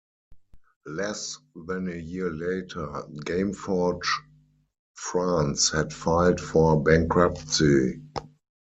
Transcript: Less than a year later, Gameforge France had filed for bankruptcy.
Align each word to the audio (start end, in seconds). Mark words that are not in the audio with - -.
Less 0.87 1.37
than 1.67 1.87
a 1.87 1.95
year 1.95 2.31
later, 2.31 2.87
Gameforge 3.23 4.07
France 4.95 5.69
had 5.69 5.93
filed 5.93 6.41
for 6.41 6.81
bankruptcy. 6.83 8.01